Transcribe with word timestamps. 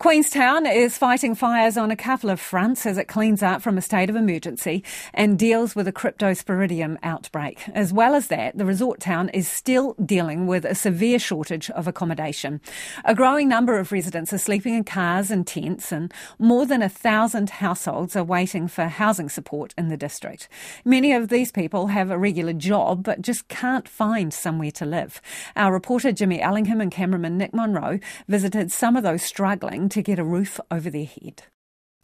Queenstown 0.00 0.64
is 0.64 0.96
fighting 0.96 1.34
fires 1.34 1.76
on 1.76 1.90
a 1.90 1.96
couple 1.96 2.30
of 2.30 2.38
fronts 2.38 2.86
as 2.86 2.98
it 2.98 3.08
cleans 3.08 3.42
up 3.42 3.60
from 3.60 3.76
a 3.76 3.82
state 3.82 4.08
of 4.08 4.14
emergency 4.14 4.84
and 5.12 5.36
deals 5.36 5.74
with 5.74 5.88
a 5.88 5.92
cryptosporidium 5.92 6.96
outbreak. 7.02 7.68
As 7.70 7.92
well 7.92 8.14
as 8.14 8.28
that, 8.28 8.56
the 8.56 8.64
resort 8.64 9.00
town 9.00 9.28
is 9.30 9.48
still 9.48 9.94
dealing 9.94 10.46
with 10.46 10.64
a 10.64 10.76
severe 10.76 11.18
shortage 11.18 11.68
of 11.70 11.88
accommodation. 11.88 12.60
A 13.04 13.12
growing 13.12 13.48
number 13.48 13.76
of 13.76 13.90
residents 13.90 14.32
are 14.32 14.38
sleeping 14.38 14.74
in 14.74 14.84
cars 14.84 15.32
and 15.32 15.44
tents, 15.44 15.90
and 15.90 16.14
more 16.38 16.64
than 16.64 16.80
a 16.80 16.88
thousand 16.88 17.50
households 17.50 18.14
are 18.14 18.22
waiting 18.22 18.68
for 18.68 18.84
housing 18.84 19.28
support 19.28 19.74
in 19.76 19.88
the 19.88 19.96
district. 19.96 20.48
Many 20.84 21.12
of 21.12 21.26
these 21.28 21.50
people 21.50 21.88
have 21.88 22.12
a 22.12 22.18
regular 22.18 22.52
job 22.52 23.02
but 23.02 23.20
just 23.20 23.48
can't 23.48 23.88
find 23.88 24.32
somewhere 24.32 24.70
to 24.70 24.86
live. 24.86 25.20
Our 25.56 25.72
reporter 25.72 26.12
Jimmy 26.12 26.40
Ellingham 26.40 26.80
and 26.80 26.92
cameraman 26.92 27.36
Nick 27.36 27.52
Monro 27.52 27.98
visited 28.28 28.70
some 28.70 28.94
of 28.94 29.02
those 29.02 29.24
struggling 29.24 29.87
to 29.90 30.02
get 30.02 30.18
a 30.18 30.24
roof 30.24 30.60
over 30.70 30.90
their 30.90 31.06
head. 31.06 31.44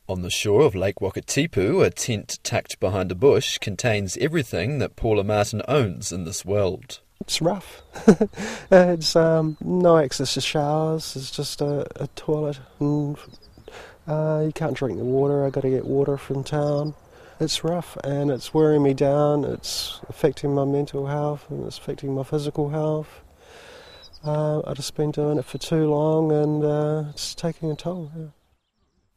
On 0.06 0.20
the 0.20 0.30
shore 0.30 0.62
of 0.62 0.74
Lake 0.74 0.96
Wakatipu, 0.96 1.84
a 1.84 1.88
tent 1.88 2.38
tucked 2.42 2.78
behind 2.78 3.10
a 3.10 3.14
bush 3.14 3.56
contains 3.56 4.18
everything 4.18 4.78
that 4.78 4.96
Paula 4.96 5.24
Martin 5.24 5.62
owns 5.66 6.12
in 6.12 6.24
this 6.24 6.44
world. 6.44 7.00
It's 7.22 7.40
rough. 7.40 7.80
it's 8.70 9.16
um, 9.16 9.56
no 9.62 9.96
access 9.96 10.34
to 10.34 10.42
showers. 10.42 11.16
It's 11.16 11.30
just 11.30 11.62
a, 11.62 11.86
a 12.02 12.06
toilet, 12.08 12.58
and 12.80 13.16
uh, 14.06 14.42
you 14.44 14.52
can't 14.52 14.76
drink 14.76 14.98
the 14.98 15.04
water. 15.04 15.46
I 15.46 15.50
got 15.50 15.62
to 15.62 15.70
get 15.70 15.86
water 15.86 16.18
from 16.18 16.44
town. 16.44 16.94
It's 17.40 17.64
rough, 17.64 17.96
and 18.04 18.30
it's 18.30 18.52
wearing 18.52 18.82
me 18.82 18.92
down. 18.92 19.44
It's 19.44 20.00
affecting 20.10 20.54
my 20.54 20.66
mental 20.66 21.06
health, 21.06 21.46
and 21.48 21.66
it's 21.66 21.78
affecting 21.78 22.14
my 22.14 22.24
physical 22.24 22.68
health. 22.68 23.22
Uh, 24.24 24.62
I've 24.66 24.76
just 24.76 24.94
been 24.94 25.10
doing 25.10 25.38
it 25.38 25.44
for 25.44 25.58
too 25.58 25.88
long 25.88 26.32
and 26.32 26.64
uh, 26.64 27.04
it's 27.10 27.34
taking 27.34 27.70
a 27.70 27.76
toll. 27.76 28.10
Yeah. 28.16 28.26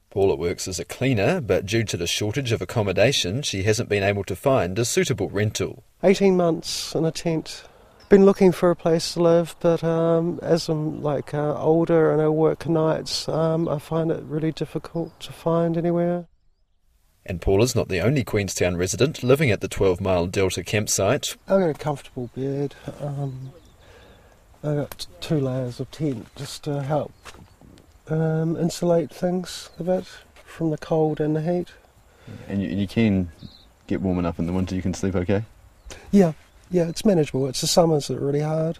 Paula 0.09 0.35
works 0.35 0.67
as 0.67 0.79
a 0.79 0.85
cleaner, 0.85 1.41
but 1.41 1.65
due 1.65 1.84
to 1.84 1.98
the 1.98 2.07
shortage 2.07 2.52
of 2.52 2.61
accommodation, 2.61 3.41
she 3.41 3.63
hasn't 3.63 3.90
been 3.90 4.04
able 4.04 4.23
to 4.23 4.35
find 4.35 4.77
a 4.79 4.85
suitable 4.85 5.29
rental. 5.29 5.84
18 6.04 6.35
months 6.35 6.95
in 6.95 7.05
a 7.05 7.12
tent. 7.12 7.63
Been 8.09 8.26
looking 8.26 8.51
for 8.51 8.71
a 8.71 8.76
place 8.76 9.13
to 9.13 9.21
live, 9.21 9.55
but 9.59 9.84
um, 9.84 10.40
as 10.41 10.70
I'm 10.70 11.04
like 11.04 11.34
uh, 11.34 11.55
older 11.62 12.12
and 12.12 12.21
I 12.21 12.29
work 12.29 12.67
nights, 12.67 13.27
um, 13.27 13.67
I 13.67 13.79
find 13.79 14.10
it 14.12 14.23
really 14.23 14.51
difficult 14.51 15.20
to 15.20 15.34
find 15.34 15.77
anywhere. 15.77 16.26
And 17.26 17.41
Paula's 17.41 17.76
not 17.76 17.89
the 17.89 17.99
only 17.99 18.23
Queenstown 18.23 18.77
resident 18.77 19.23
living 19.23 19.51
at 19.51 19.60
the 19.60 19.67
12 19.67 19.99
Mile 19.99 20.27
Delta 20.27 20.63
campsite. 20.63 21.35
I've 21.49 21.60
got 21.60 21.70
a 21.70 21.73
comfortable 21.73 22.29
bed. 22.34 22.76
Um, 23.01 23.51
I 24.68 24.76
got 24.76 25.07
two 25.21 25.40
layers 25.40 25.79
of 25.79 25.90
tent 25.91 26.27
just 26.35 26.63
to 26.65 26.84
help 26.84 27.13
um, 28.10 28.57
insulate 28.57 29.12
things 29.13 29.70
a 29.79 29.84
bit 29.84 30.05
from 30.43 30.71
the 30.71 30.77
cold 30.77 31.21
and 31.21 31.35
the 31.35 31.41
heat. 31.41 31.70
And 32.49 32.62
you, 32.62 32.70
you 32.70 32.88
can 32.88 33.32
get 33.88 34.01
warm 34.01 34.20
enough 34.20 34.40
in 34.40 34.45
the 34.45 34.51
winter, 34.51 34.76
you 34.76 34.82
can 34.82 34.93
sleep 34.93 35.15
okay? 35.15 35.45
Yeah, 36.12 36.34
yeah, 36.70 36.90
it's 36.90 37.05
manageable. 37.05 37.48
It's 37.48 37.62
the 37.62 37.68
summers 37.68 38.07
that 38.07 38.18
are 38.18 38.26
really 38.26 38.41
hard. 38.41 38.79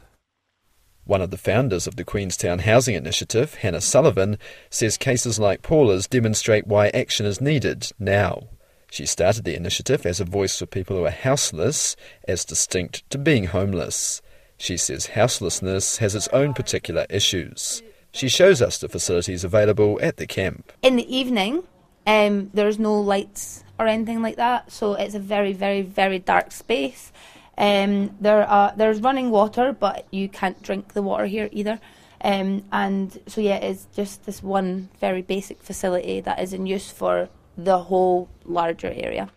One 1.05 1.21
of 1.21 1.31
the 1.31 1.38
founders 1.38 1.88
of 1.88 1.95
the 1.95 2.03
Queenstown 2.03 2.59
Housing 2.59 2.95
Initiative, 2.95 3.53
Hannah 3.55 3.80
Sullivan, 3.80 4.38
says 4.69 4.97
cases 4.97 5.39
like 5.39 5.61
Paula's 5.61 6.05
demonstrate 6.05 6.67
why 6.67 6.89
action 6.89 7.25
is 7.25 7.39
needed 7.39 7.93
now. 7.97 8.49
She 8.91 9.05
started 9.05 9.45
the 9.45 9.55
initiative 9.55 10.05
as 10.05 10.19
a 10.19 10.25
voice 10.25 10.59
for 10.59 10.65
people 10.65 10.97
who 10.97 11.05
are 11.05 11.11
houseless, 11.11 11.95
as 12.27 12.43
distinct 12.43 13.09
to 13.09 13.17
being 13.17 13.45
homeless. 13.45 14.21
She 14.58 14.77
says 14.77 15.08
houselessness 15.08 15.97
has 15.97 16.16
its 16.16 16.27
own 16.30 16.53
particular 16.53 17.05
issues. 17.09 17.83
She 18.11 18.27
shows 18.27 18.61
us 18.61 18.80
the 18.80 18.89
facilities 18.89 19.44
available 19.44 19.99
at 20.02 20.17
the 20.17 20.25
camp. 20.25 20.72
In 20.81 20.95
the 20.95 21.16
evening, 21.16 21.64
um, 22.08 22.49
there's 22.53 22.80
no 22.80 22.99
lights 22.99 23.64
or 23.77 23.86
anything 23.88 24.22
like 24.22 24.38
that, 24.38 24.72
so 24.72 24.94
it's 24.94 25.14
a 25.14 25.19
very, 25.19 25.53
very, 25.53 25.83
very 25.83 26.17
dark 26.17 26.52
space. 26.52 27.11
Um, 27.58 28.15
there 28.21 28.48
are 28.48 28.73
there's 28.76 29.02
running 29.02 29.30
water, 29.30 29.73
but 29.73 30.08
you 30.11 30.30
can't 30.30 30.61
drink 30.61 30.93
the 30.93 31.02
water 31.02 31.26
here 31.26 31.49
either. 31.52 31.80
Um, 32.21 32.64
and 32.71 33.20
so 33.27 33.42
yeah, 33.42 33.58
it's 33.58 33.87
just 33.95 34.26
this 34.26 34.42
one 34.42 34.89
very 34.99 35.21
basic 35.21 35.61
facility 35.61 36.20
that 36.21 36.39
is 36.39 36.54
in 36.54 36.65
use 36.65 36.89
for 36.89 37.30
the 37.58 37.77
whole 37.80 38.30
larger 38.45 38.92
area. 38.95 39.30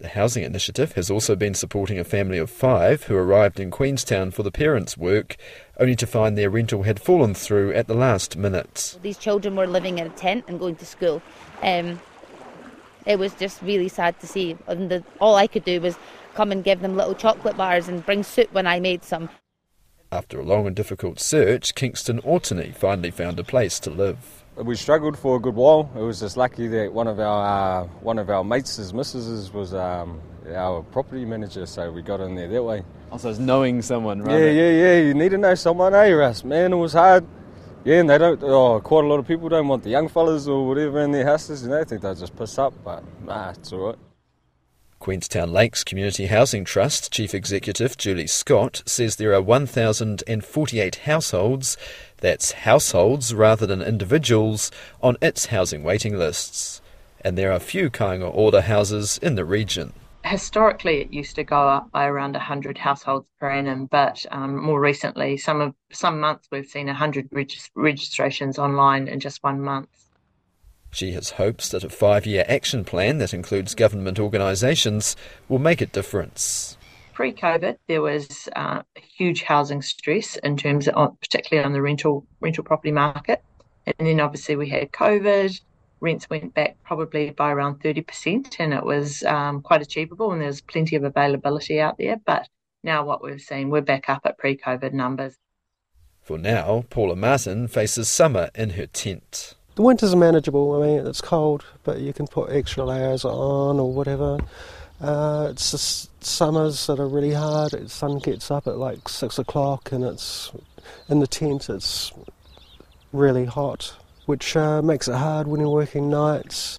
The 0.00 0.08
Housing 0.08 0.44
Initiative 0.44 0.94
has 0.94 1.10
also 1.10 1.36
been 1.36 1.52
supporting 1.52 1.98
a 1.98 2.04
family 2.04 2.38
of 2.38 2.48
five 2.48 3.02
who 3.02 3.16
arrived 3.16 3.60
in 3.60 3.70
Queenstown 3.70 4.30
for 4.30 4.42
the 4.42 4.50
parents' 4.50 4.96
work, 4.96 5.36
only 5.78 5.94
to 5.96 6.06
find 6.06 6.38
their 6.38 6.48
rental 6.48 6.84
had 6.84 6.98
fallen 6.98 7.34
through 7.34 7.74
at 7.74 7.86
the 7.86 7.92
last 7.92 8.34
minute. 8.34 8.96
These 9.02 9.18
children 9.18 9.56
were 9.56 9.66
living 9.66 9.98
in 9.98 10.06
a 10.06 10.10
tent 10.10 10.46
and 10.48 10.58
going 10.58 10.76
to 10.76 10.86
school. 10.86 11.20
Um, 11.60 12.00
it 13.04 13.18
was 13.18 13.34
just 13.34 13.60
really 13.60 13.88
sad 13.88 14.18
to 14.20 14.26
see. 14.26 14.56
And 14.66 14.90
the, 14.90 15.04
all 15.20 15.34
I 15.34 15.46
could 15.46 15.64
do 15.64 15.82
was 15.82 15.98
come 16.32 16.50
and 16.50 16.64
give 16.64 16.80
them 16.80 16.96
little 16.96 17.14
chocolate 17.14 17.58
bars 17.58 17.86
and 17.86 18.04
bring 18.06 18.22
soup 18.22 18.50
when 18.54 18.66
I 18.66 18.80
made 18.80 19.04
some. 19.04 19.28
After 20.10 20.40
a 20.40 20.44
long 20.44 20.66
and 20.66 20.74
difficult 20.74 21.20
search, 21.20 21.74
Kingston 21.74 22.22
Ortony 22.22 22.74
finally 22.74 23.10
found 23.10 23.38
a 23.38 23.44
place 23.44 23.78
to 23.80 23.90
live 23.90 24.44
we 24.64 24.76
struggled 24.76 25.18
for 25.18 25.36
a 25.36 25.40
good 25.40 25.54
while. 25.54 25.90
It 25.96 26.00
was 26.00 26.20
just 26.20 26.36
lucky 26.36 26.66
that 26.68 26.92
one 26.92 27.06
of 27.06 27.18
our 27.18 27.82
uh, 27.82 27.86
one 28.00 28.18
of 28.18 28.30
our 28.30 28.44
mates, 28.44 28.76
his 28.76 28.92
missus, 28.92 29.52
was 29.52 29.74
um, 29.74 30.20
our 30.54 30.82
property 30.82 31.24
manager, 31.24 31.66
so 31.66 31.90
we 31.90 32.02
got 32.02 32.20
in 32.20 32.34
there 32.34 32.48
that 32.48 32.62
way. 32.62 32.84
Also, 33.10 33.30
it's 33.30 33.38
knowing 33.38 33.82
someone, 33.82 34.22
right? 34.22 34.38
Yeah, 34.38 34.50
yeah, 34.50 34.70
yeah. 34.70 34.98
You 34.98 35.14
need 35.14 35.30
to 35.30 35.38
know 35.38 35.54
someone, 35.54 35.94
eh, 35.94 36.10
Russ? 36.10 36.44
Man, 36.44 36.72
it 36.72 36.76
was 36.76 36.92
hard. 36.92 37.26
Yeah, 37.84 38.00
and 38.00 38.10
they 38.10 38.18
don't. 38.18 38.42
Oh, 38.42 38.80
quite 38.80 39.04
a 39.04 39.08
lot 39.08 39.18
of 39.18 39.26
people 39.26 39.48
don't 39.48 39.68
want 39.68 39.82
the 39.82 39.90
young 39.90 40.08
fellas 40.08 40.46
or 40.46 40.66
whatever 40.66 41.00
in 41.00 41.12
their 41.12 41.24
houses. 41.24 41.62
You 41.62 41.70
know, 41.70 41.78
they 41.78 41.84
think 41.84 42.02
they'll 42.02 42.14
just 42.14 42.36
piss 42.36 42.58
up, 42.58 42.74
but 42.84 43.02
nah, 43.24 43.50
it's 43.50 43.72
all 43.72 43.86
right. 43.86 43.98
Queenstown 45.00 45.50
Lakes 45.50 45.82
Community 45.82 46.26
Housing 46.26 46.62
Trust 46.62 47.10
Chief 47.10 47.34
Executive 47.34 47.96
Julie 47.96 48.26
Scott 48.26 48.82
says 48.84 49.16
there 49.16 49.32
are 49.32 49.40
1,048 49.40 50.96
households, 50.96 51.78
that's 52.20 52.52
households 52.52 53.34
rather 53.34 53.66
than 53.66 53.82
individuals, 53.82 54.70
on 55.02 55.16
its 55.20 55.46
housing 55.46 55.82
waiting 55.82 56.18
lists. 56.18 56.80
And 57.22 57.36
there 57.36 57.52
are 57.52 57.58
few 57.58 57.90
Kāinga 57.90 58.30
Ora 58.34 58.62
houses 58.62 59.18
in 59.22 59.34
the 59.34 59.44
region. 59.44 59.92
Historically, 60.24 61.00
it 61.00 61.12
used 61.12 61.34
to 61.36 61.44
go 61.44 61.68
up 61.68 61.90
by 61.90 62.04
around 62.04 62.32
100 62.32 62.76
households 62.76 63.26
per 63.38 63.50
annum, 63.50 63.86
but 63.86 64.24
um, 64.30 64.62
more 64.62 64.80
recently, 64.80 65.36
some 65.36 65.60
of 65.60 65.74
some 65.90 66.20
months 66.20 66.46
we've 66.52 66.66
seen 66.66 66.86
100 66.86 67.28
reg- 67.32 67.52
registrations 67.74 68.58
online 68.58 69.08
in 69.08 69.18
just 69.18 69.42
one 69.42 69.60
month. 69.60 69.88
She 70.92 71.12
has 71.12 71.30
hopes 71.30 71.68
that 71.70 71.84
a 71.84 71.88
five 71.88 72.26
year 72.26 72.44
action 72.48 72.84
plan 72.84 73.18
that 73.18 73.32
includes 73.32 73.74
government 73.74 74.18
organisations 74.18 75.16
will 75.48 75.58
make 75.58 75.80
a 75.80 75.86
difference. 75.86 76.76
Pre 77.20 77.34
COVID, 77.34 77.76
there 77.86 78.00
was 78.00 78.48
uh, 78.56 78.80
huge 78.96 79.42
housing 79.42 79.82
stress 79.82 80.36
in 80.36 80.56
terms 80.56 80.88
of, 80.88 81.20
particularly 81.20 81.62
on 81.62 81.74
the 81.74 81.82
rental 81.82 82.26
rental 82.40 82.64
property 82.64 82.92
market. 82.92 83.44
And 83.84 84.08
then 84.08 84.20
obviously 84.20 84.56
we 84.56 84.70
had 84.70 84.90
COVID, 84.92 85.60
rents 86.00 86.30
went 86.30 86.54
back 86.54 86.78
probably 86.82 87.28
by 87.28 87.50
around 87.50 87.80
30%, 87.80 88.56
and 88.58 88.72
it 88.72 88.82
was 88.82 89.22
um, 89.24 89.60
quite 89.60 89.82
achievable, 89.82 90.32
and 90.32 90.40
there's 90.40 90.62
plenty 90.62 90.96
of 90.96 91.04
availability 91.04 91.78
out 91.78 91.98
there. 91.98 92.16
But 92.24 92.48
now 92.82 93.04
what 93.04 93.22
we've 93.22 93.38
seen, 93.38 93.68
we're 93.68 93.82
back 93.82 94.08
up 94.08 94.22
at 94.24 94.38
pre 94.38 94.56
COVID 94.56 94.94
numbers. 94.94 95.36
For 96.22 96.38
now, 96.38 96.86
Paula 96.88 97.16
Martin 97.16 97.68
faces 97.68 98.08
summer 98.08 98.48
in 98.54 98.70
her 98.70 98.86
tent. 98.86 99.56
The 99.74 99.82
winters 99.82 100.14
are 100.14 100.16
manageable. 100.16 100.82
I 100.82 100.86
mean, 100.86 101.06
it's 101.06 101.20
cold, 101.20 101.66
but 101.84 102.00
you 102.00 102.14
can 102.14 102.26
put 102.26 102.50
extra 102.50 102.82
layers 102.86 103.26
on 103.26 103.78
or 103.78 103.92
whatever. 103.92 104.38
Uh, 105.00 105.48
it's 105.50 105.70
the 105.72 106.24
summers 106.24 106.86
that 106.86 107.00
are 107.00 107.08
really 107.08 107.32
hard. 107.32 107.72
The 107.72 107.88
sun 107.88 108.18
gets 108.18 108.50
up 108.50 108.66
at 108.66 108.76
like 108.76 109.08
six 109.08 109.38
o'clock, 109.38 109.92
and 109.92 110.04
it's 110.04 110.52
in 111.08 111.20
the 111.20 111.26
tent. 111.26 111.70
It's 111.70 112.12
really 113.12 113.46
hot, 113.46 113.94
which 114.26 114.56
uh, 114.56 114.82
makes 114.82 115.08
it 115.08 115.14
hard 115.14 115.46
when 115.46 115.60
you're 115.60 115.70
working 115.70 116.10
nights. 116.10 116.78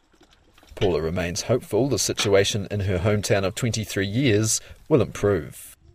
Paula 0.75 1.01
remains 1.01 1.43
hopeful 1.43 1.89
the 1.89 1.99
situation 1.99 2.67
in 2.71 2.81
her 2.81 2.99
hometown 2.99 3.43
of 3.43 3.55
23 3.55 4.05
years 4.05 4.61
will 4.87 5.01
improve. 5.01 5.70